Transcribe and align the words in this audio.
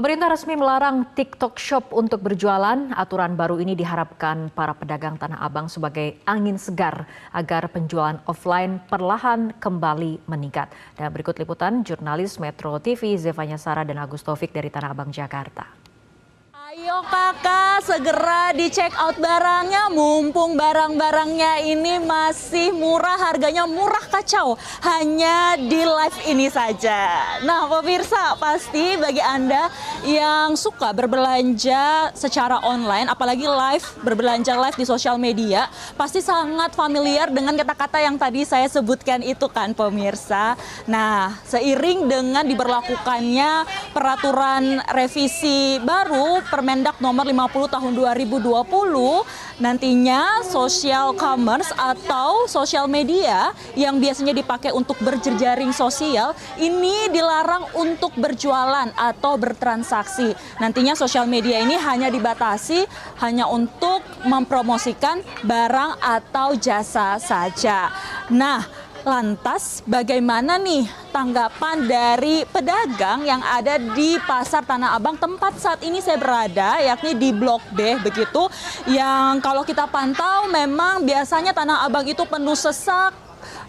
Pemerintah 0.00 0.32
resmi 0.32 0.56
melarang 0.56 1.12
TikTok 1.12 1.60
Shop 1.60 1.92
untuk 1.92 2.24
berjualan. 2.24 2.88
Aturan 2.96 3.36
baru 3.36 3.60
ini 3.60 3.76
diharapkan 3.76 4.48
para 4.48 4.72
pedagang 4.72 5.20
Tanah 5.20 5.44
Abang 5.44 5.68
sebagai 5.68 6.16
angin 6.24 6.56
segar 6.56 7.04
agar 7.36 7.68
penjualan 7.68 8.16
offline 8.24 8.80
perlahan 8.88 9.52
kembali 9.60 10.24
meningkat. 10.24 10.72
Dan 10.96 11.12
berikut 11.12 11.36
liputan 11.36 11.84
jurnalis 11.84 12.40
Metro 12.40 12.80
TV 12.80 13.12
Zevanya 13.20 13.60
Sara 13.60 13.84
dan 13.84 14.00
Agus 14.00 14.24
Taufik 14.24 14.56
dari 14.56 14.72
Tanah 14.72 14.96
Abang, 14.96 15.12
Jakarta. 15.12 15.89
Ayo 17.00 17.08
kakak 17.16 17.80
segera 17.80 18.52
di 18.52 18.68
check 18.68 18.92
out 19.00 19.16
barangnya 19.16 19.88
mumpung 19.88 20.52
barang-barangnya 20.52 21.64
ini 21.64 21.96
masih 21.96 22.76
murah 22.76 23.16
harganya 23.16 23.64
murah 23.64 24.04
kacau 24.04 24.60
hanya 24.84 25.56
di 25.56 25.80
live 25.80 26.18
ini 26.28 26.52
saja. 26.52 27.24
Nah 27.40 27.72
pemirsa 27.72 28.36
pasti 28.36 29.00
bagi 29.00 29.24
anda 29.24 29.72
yang 30.04 30.60
suka 30.60 30.92
berbelanja 30.92 32.12
secara 32.12 32.60
online 32.68 33.08
apalagi 33.08 33.48
live 33.48 34.04
berbelanja 34.04 34.60
live 34.60 34.76
di 34.76 34.84
sosial 34.84 35.16
media 35.16 35.72
pasti 35.96 36.20
sangat 36.20 36.76
familiar 36.76 37.32
dengan 37.32 37.56
kata-kata 37.56 37.96
yang 37.96 38.20
tadi 38.20 38.44
saya 38.44 38.68
sebutkan 38.68 39.24
itu 39.24 39.48
kan 39.48 39.72
pemirsa. 39.72 40.52
Nah 40.84 41.32
seiring 41.48 42.12
dengan 42.12 42.44
diberlakukannya 42.44 43.64
peraturan 43.96 44.84
revisi 44.92 45.80
baru 45.80 46.44
Permendak 46.50 46.89
nomor 46.98 47.22
50 47.22 47.70
tahun 47.70 47.92
2020 47.94 48.50
nantinya 49.62 50.42
social 50.42 51.14
commerce 51.14 51.70
atau 51.76 52.48
social 52.50 52.90
media 52.90 53.54
yang 53.78 54.02
biasanya 54.02 54.34
dipakai 54.34 54.74
untuk 54.74 54.98
berjejaring 55.04 55.70
sosial 55.70 56.34
ini 56.58 57.06
dilarang 57.12 57.70
untuk 57.78 58.10
berjualan 58.18 58.90
atau 58.96 59.36
bertransaksi. 59.38 60.34
Nantinya 60.58 60.98
sosial 60.98 61.28
media 61.30 61.62
ini 61.62 61.78
hanya 61.78 62.10
dibatasi 62.10 62.88
hanya 63.20 63.46
untuk 63.46 64.02
mempromosikan 64.24 65.20
barang 65.44 66.00
atau 66.00 66.56
jasa 66.56 67.20
saja. 67.20 67.92
Nah, 68.32 68.79
Lantas 69.00 69.80
bagaimana 69.88 70.60
nih 70.60 70.84
tanggapan 71.08 71.88
dari 71.88 72.44
pedagang 72.44 73.24
yang 73.24 73.40
ada 73.40 73.80
di 73.80 74.20
Pasar 74.20 74.60
Tanah 74.60 74.92
Abang? 74.92 75.16
Tempat 75.16 75.56
saat 75.56 75.80
ini 75.80 76.04
saya 76.04 76.20
berada 76.20 76.76
yakni 76.84 77.16
di 77.16 77.32
Blok 77.32 77.64
B 77.72 77.96
begitu. 78.04 78.44
Yang 78.84 79.40
kalau 79.40 79.64
kita 79.64 79.88
pantau 79.88 80.52
memang 80.52 81.08
biasanya 81.08 81.56
Tanah 81.56 81.88
Abang 81.88 82.04
itu 82.04 82.28
penuh 82.28 82.52
sesak 82.52 83.16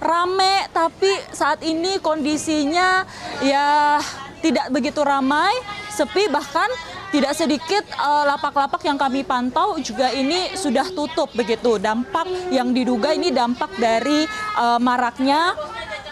rame 0.04 0.68
tapi 0.76 1.08
saat 1.32 1.64
ini 1.64 2.02
kondisinya 2.04 3.08
ya 3.40 4.02
tidak 4.44 4.68
begitu 4.74 5.00
ramai 5.00 5.54
sepi 5.94 6.28
bahkan 6.28 6.68
tidak 7.12 7.34
sedikit 7.36 7.84
eh, 7.84 8.24
lapak-lapak 8.26 8.82
uh, 8.82 8.88
yang 8.88 8.98
kami 8.98 9.22
pantau 9.28 9.76
juga 9.84 10.10
ini 10.16 10.56
sudah 10.56 10.88
tutup 10.96 11.30
begitu. 11.36 11.78
Dampak 11.78 12.26
yang 12.50 12.72
diduga 12.72 13.12
ini 13.12 13.30
dampak 13.30 13.76
dari 13.76 14.24
uh, 14.56 14.80
maraknya 14.80 15.54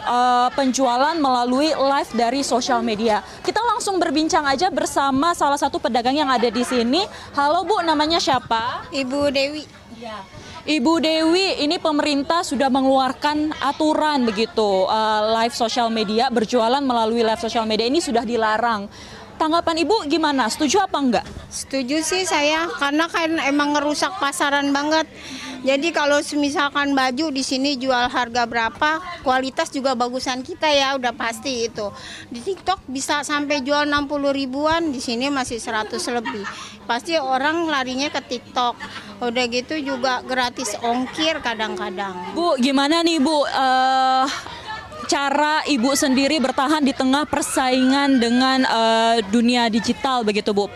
uh, 0.04 0.52
penjualan 0.54 1.16
melalui 1.16 1.72
live 1.72 2.12
dari 2.14 2.44
sosial 2.44 2.84
media. 2.84 3.24
Kita 3.42 3.64
langsung 3.64 3.98
berbincang 3.98 4.44
aja 4.44 4.68
bersama 4.68 5.32
salah 5.32 5.58
satu 5.58 5.80
pedagang 5.80 6.20
yang 6.20 6.30
ada 6.30 6.52
di 6.52 6.62
sini. 6.68 7.08
Halo 7.34 7.64
Bu, 7.64 7.80
namanya 7.82 8.20
siapa? 8.20 8.84
Ibu 8.92 9.32
Dewi. 9.32 9.64
Ya. 10.00 10.20
Ibu 10.70 11.02
Dewi, 11.02 11.66
ini 11.66 11.80
pemerintah 11.80 12.44
sudah 12.44 12.68
mengeluarkan 12.68 13.56
aturan 13.64 14.28
begitu 14.28 14.86
uh, 14.86 15.34
live 15.40 15.56
sosial 15.56 15.88
media 15.88 16.28
berjualan 16.28 16.84
melalui 16.84 17.24
live 17.24 17.40
sosial 17.40 17.64
media 17.64 17.88
ini 17.88 18.04
sudah 18.04 18.28
dilarang. 18.28 18.92
Tanggapan 19.40 19.88
Ibu 19.88 20.12
gimana? 20.12 20.52
Setuju 20.52 20.84
apa 20.84 21.00
enggak? 21.00 21.24
Setuju 21.48 22.04
sih 22.04 22.28
saya, 22.28 22.68
karena 22.76 23.08
kan 23.08 23.40
emang 23.48 23.72
ngerusak 23.72 24.20
pasaran 24.20 24.76
banget. 24.76 25.08
Jadi 25.64 25.96
kalau 25.96 26.20
misalkan 26.36 26.92
baju 26.92 27.32
di 27.32 27.40
sini 27.40 27.80
jual 27.80 28.12
harga 28.12 28.44
berapa, 28.44 29.00
kualitas 29.24 29.72
juga 29.72 29.96
bagusan 29.96 30.44
kita 30.44 30.68
ya, 30.68 31.00
udah 31.00 31.16
pasti 31.16 31.72
itu. 31.72 31.88
Di 32.28 32.44
TikTok 32.44 32.84
bisa 32.92 33.24
sampai 33.24 33.64
jual 33.64 33.88
60 33.88 34.12
ribuan, 34.36 34.92
di 34.92 35.00
sini 35.00 35.32
masih 35.32 35.56
100 35.56 36.04
lebih. 36.20 36.44
Pasti 36.84 37.16
orang 37.16 37.64
larinya 37.72 38.12
ke 38.12 38.20
TikTok. 38.20 38.76
Udah 39.24 39.46
gitu 39.48 39.80
juga 39.80 40.20
gratis 40.24 40.76
ongkir 40.84 41.40
kadang-kadang. 41.40 42.36
Bu, 42.36 42.60
gimana 42.60 43.04
nih 43.08 43.24
Bu? 43.24 43.48
Uh, 43.48 44.28
cara 45.10 45.66
ibu 45.66 45.90
sendiri 45.98 46.38
bertahan 46.38 46.86
di 46.86 46.94
tengah 46.94 47.26
persaingan 47.26 48.22
dengan 48.22 48.62
uh, 48.70 49.18
dunia 49.34 49.66
digital 49.66 50.22
begitu 50.22 50.54
bu? 50.54 50.70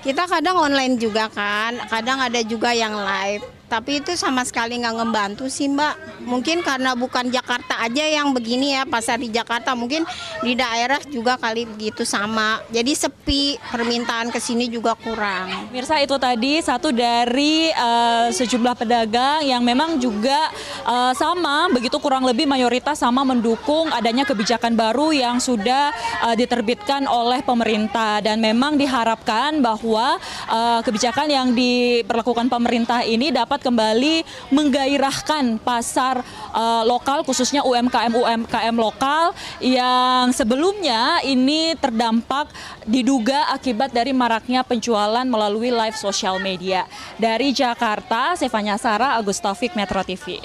Kita 0.00 0.24
kadang 0.24 0.56
online 0.56 0.96
juga 0.96 1.28
kan, 1.28 1.76
kadang 1.92 2.20
ada 2.20 2.40
juga 2.40 2.72
yang 2.72 2.96
live 2.96 3.44
tapi 3.74 3.98
itu 3.98 4.14
sama 4.14 4.46
sekali 4.46 4.78
nggak 4.78 5.02
ngebantu 5.02 5.50
sih 5.50 5.66
mbak. 5.66 6.22
Mungkin 6.22 6.62
karena 6.62 6.94
bukan 6.94 7.26
Jakarta 7.26 7.82
aja 7.82 8.06
yang 8.06 8.30
begini 8.30 8.78
ya 8.78 8.86
pasar 8.86 9.18
di 9.18 9.34
Jakarta. 9.34 9.74
Mungkin 9.74 10.06
di 10.46 10.54
daerah 10.54 11.02
juga 11.10 11.34
kali 11.34 11.66
begitu 11.66 12.06
sama. 12.06 12.62
Jadi 12.70 12.94
sepi 12.94 13.58
permintaan 13.58 14.30
ke 14.30 14.38
sini 14.38 14.70
juga 14.70 14.94
kurang. 14.94 15.74
Mirsa 15.74 15.98
itu 15.98 16.14
tadi 16.22 16.62
satu 16.62 16.94
dari 16.94 17.66
uh, 17.74 18.30
sejumlah 18.30 18.78
pedagang 18.78 19.42
yang 19.42 19.66
memang 19.66 19.98
juga 19.98 20.54
uh, 20.86 21.10
sama 21.18 21.66
begitu 21.74 21.98
kurang 21.98 22.22
lebih 22.22 22.46
mayoritas 22.46 23.02
sama 23.02 23.26
mendukung 23.26 23.90
adanya 23.90 24.22
kebijakan 24.22 24.78
baru 24.78 25.10
yang 25.10 25.42
sudah 25.42 25.90
uh, 26.22 26.34
diterbitkan 26.38 27.10
oleh 27.10 27.42
pemerintah. 27.42 28.22
Dan 28.22 28.38
memang 28.38 28.78
diharapkan 28.78 29.58
bahwa 29.58 30.14
uh, 30.46 30.78
kebijakan 30.86 31.26
yang 31.26 31.48
diperlakukan 31.58 32.46
pemerintah 32.46 33.02
ini 33.02 33.34
dapat 33.34 33.63
kembali 33.64 34.20
menggairahkan 34.52 35.56
pasar 35.64 36.20
uh, 36.52 36.84
lokal 36.84 37.24
khususnya 37.24 37.64
UMKM 37.64 38.12
UMKM 38.12 38.76
lokal 38.76 39.32
yang 39.64 40.28
sebelumnya 40.36 41.24
ini 41.24 41.72
terdampak 41.80 42.52
diduga 42.84 43.48
akibat 43.56 43.96
dari 43.96 44.12
maraknya 44.12 44.60
penjualan 44.60 45.24
melalui 45.24 45.72
live 45.72 45.96
social 45.96 46.36
media. 46.36 46.84
Dari 47.16 47.56
Jakarta, 47.56 48.36
Sevanya 48.36 48.76
Sara, 48.76 49.16
Agus 49.16 49.40
Taufik, 49.40 49.72
Metro 49.72 50.04
TV. 50.04 50.44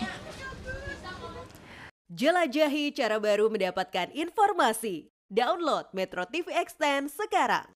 Jelajahi 2.09 2.95
cara 2.95 3.19
baru 3.19 3.51
mendapatkan 3.51 4.09
informasi. 4.15 5.11
Download 5.29 5.85
Metro 5.93 6.25
TV 6.25 6.49
Extend 6.57 7.13
sekarang. 7.13 7.69